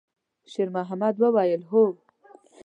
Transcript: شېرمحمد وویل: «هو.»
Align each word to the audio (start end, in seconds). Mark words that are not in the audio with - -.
شېرمحمد 0.51 1.15
وویل: 1.21 1.61
«هو.» 1.71 1.83